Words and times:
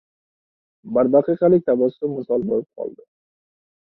Bir 0.97 1.09
daqiqalik 1.15 1.67
tabassum 1.67 2.15
misol 2.15 2.47
bo‘lib 2.53 2.67
qoldi. 2.79 3.05